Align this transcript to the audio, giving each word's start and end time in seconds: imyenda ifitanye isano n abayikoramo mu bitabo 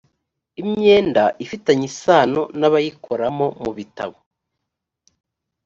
imyenda 0.61 1.23
ifitanye 1.43 1.85
isano 1.91 2.41
n 2.59 2.61
abayikoramo 2.67 3.47
mu 3.63 3.71
bitabo 3.77 4.17